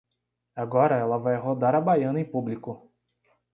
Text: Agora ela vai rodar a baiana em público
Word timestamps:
Agora 0.55 0.95
ela 0.95 1.19
vai 1.19 1.35
rodar 1.37 1.75
a 1.75 1.79
baiana 1.79 2.19
em 2.19 2.25
público 2.25 2.91